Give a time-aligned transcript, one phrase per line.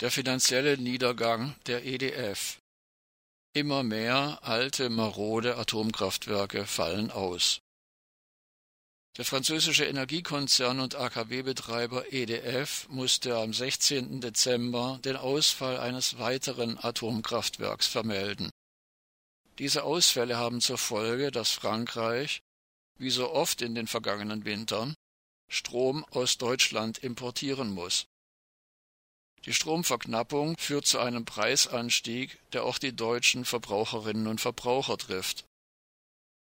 [0.00, 2.58] Der finanzielle Niedergang der EDF.
[3.52, 7.60] Immer mehr alte, marode Atomkraftwerke fallen aus.
[9.18, 14.22] Der französische Energiekonzern und AKW-Betreiber EDF musste am 16.
[14.22, 18.48] Dezember den Ausfall eines weiteren Atomkraftwerks vermelden.
[19.58, 22.40] Diese Ausfälle haben zur Folge, dass Frankreich,
[22.96, 24.94] wie so oft in den vergangenen Wintern,
[25.48, 28.06] Strom aus Deutschland importieren muss.
[29.46, 35.44] Die Stromverknappung führt zu einem Preisanstieg, der auch die deutschen Verbraucherinnen und Verbraucher trifft.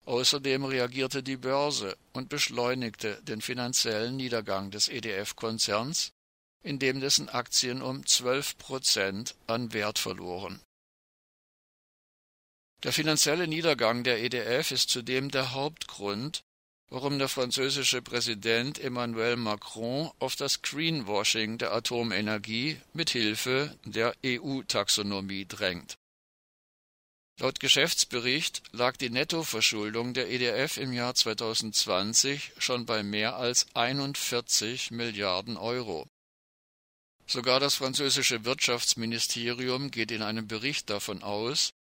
[0.06, 6.12] Außerdem reagierte die Börse und beschleunigte den finanziellen Niedergang des EDF-Konzerns,
[6.62, 10.62] indem dessen Aktien um 12 Prozent an Wert verloren.
[12.84, 16.44] Der finanzielle Niedergang der EDF ist zudem der Hauptgrund,
[16.94, 25.48] warum der französische Präsident Emmanuel Macron auf das Greenwashing der Atomenergie mit Hilfe der EU-Taxonomie
[25.48, 25.98] drängt.
[27.40, 34.92] Laut Geschäftsbericht lag die Nettoverschuldung der EDF im Jahr 2020 schon bei mehr als 41
[34.92, 36.06] Milliarden Euro.
[37.26, 41.72] Sogar das französische Wirtschaftsministerium geht in einem Bericht davon aus,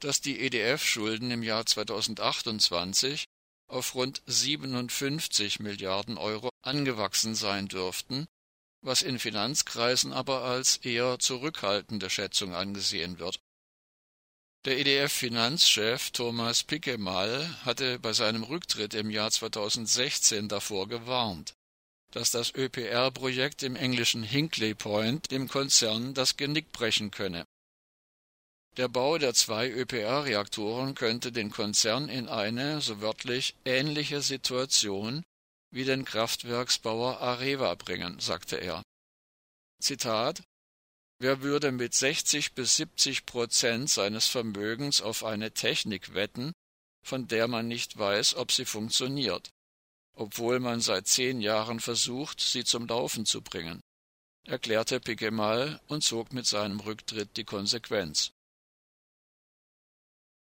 [0.00, 3.26] dass die EDF-Schulden im Jahr 2028
[3.68, 8.26] auf rund 57 Milliarden Euro angewachsen sein dürften,
[8.82, 13.40] was in Finanzkreisen aber als eher zurückhaltende Schätzung angesehen wird.
[14.64, 21.54] Der EDF-Finanzchef Thomas Pickemal hatte bei seinem Rücktritt im Jahr 2016 davor gewarnt,
[22.10, 27.46] dass das ÖPR-Projekt im englischen Hinkley Point dem Konzern das Genick brechen könne
[28.76, 35.22] der Bau der zwei ÖPR-Reaktoren könnte den Konzern in eine, so wörtlich, ähnliche Situation
[35.70, 38.82] wie den Kraftwerksbauer Areva bringen, sagte er.
[39.80, 40.42] Zitat
[41.18, 46.52] Wer würde mit 60 bis 70 Prozent seines Vermögens auf eine Technik wetten,
[47.02, 49.48] von der man nicht weiß, ob sie funktioniert,
[50.14, 53.80] obwohl man seit zehn Jahren versucht, sie zum Laufen zu bringen,
[54.44, 58.32] erklärte Piquemal und zog mit seinem Rücktritt die Konsequenz.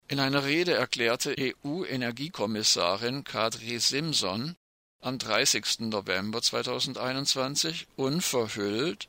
[0.08, 4.54] In einer Rede erklärte EU-Energiekommissarin Kadri Simson
[5.00, 5.80] am 30.
[5.80, 9.08] November 2021 unverhüllt,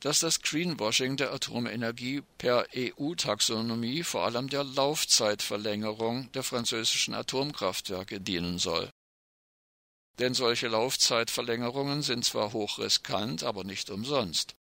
[0.00, 8.58] dass das Greenwashing der Atomenergie per EU-Taxonomie vor allem der Laufzeitverlängerung der französischen Atomkraftwerke dienen
[8.58, 8.90] soll.
[10.18, 14.56] Denn solche Laufzeitverlängerungen sind zwar hochriskant, aber nicht umsonst.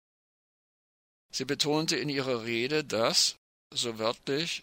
[1.32, 3.36] Sie betonte in ihrer Rede, dass,
[3.72, 4.62] so wörtlich,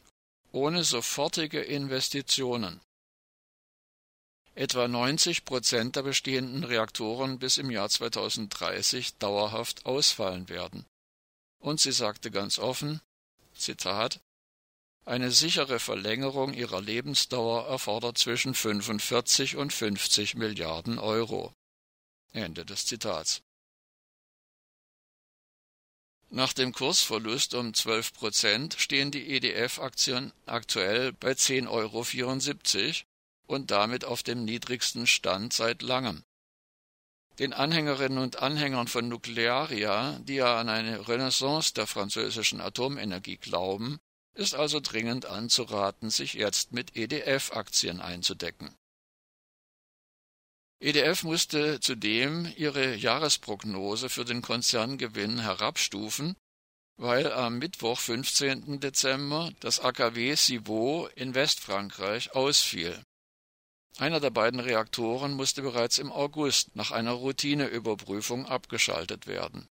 [0.54, 2.80] ohne sofortige Investitionen.
[4.56, 10.86] Etwa 90 Prozent der bestehenden Reaktoren bis im Jahr 2030 dauerhaft ausfallen werden.
[11.60, 13.02] Und sie sagte ganz offen,
[13.56, 14.22] Zitat,
[15.06, 21.52] eine sichere Verlängerung ihrer Lebensdauer erfordert zwischen 45 und 50 Milliarden Euro.
[22.32, 23.42] Ende des Zitats.
[26.36, 32.06] Nach dem Kursverlust um 12 Prozent stehen die EDF-Aktien aktuell bei 10,74 Euro
[33.46, 36.24] und damit auf dem niedrigsten Stand seit langem.
[37.38, 44.00] Den Anhängerinnen und Anhängern von Nuklearia, die ja an eine Renaissance der französischen Atomenergie glauben,
[44.34, 48.76] ist also dringend anzuraten, sich jetzt mit EDF-Aktien einzudecken.
[50.80, 56.36] EDF musste zudem ihre Jahresprognose für den Konzerngewinn herabstufen,
[56.98, 58.80] weil am Mittwoch, 15.
[58.80, 63.02] Dezember, das AKW Civaux in Westfrankreich ausfiel.
[63.98, 69.68] Einer der beiden Reaktoren musste bereits im August nach einer Routineüberprüfung abgeschaltet werden.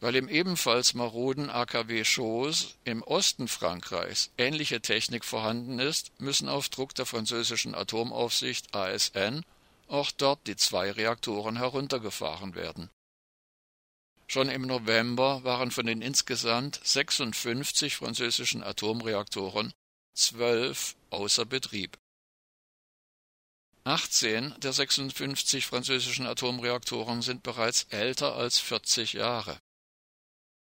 [0.00, 6.68] Weil im ebenfalls maroden AKW Chaux im Osten Frankreichs ähnliche Technik vorhanden ist, müssen auf
[6.68, 9.44] Druck der französischen Atomaufsicht ASN
[9.88, 12.90] auch dort die zwei Reaktoren heruntergefahren werden.
[14.26, 19.72] Schon im November waren von den insgesamt 56 französischen Atomreaktoren
[20.14, 21.98] zwölf außer Betrieb.
[23.84, 29.58] 18 der 56 französischen Atomreaktoren sind bereits älter als 40 Jahre.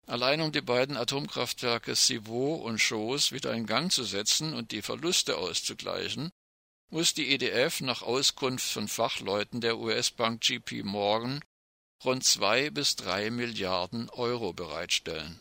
[0.07, 4.83] Allein um die beiden Atomkraftwerke Civaux und Chaux wieder in Gang zu setzen und die
[4.83, 6.31] Verluste auszugleichen,
[6.91, 11.45] muss die EDF nach Auskunft von Fachleuten der US-Bank JP Morgan
[12.05, 15.41] rund zwei bis drei Milliarden Euro bereitstellen